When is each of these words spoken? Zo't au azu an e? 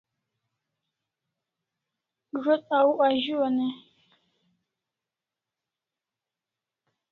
Zo't 2.43 2.67
au 2.77 2.91
azu 3.07 3.35
an 3.47 3.57
e? 3.67 3.69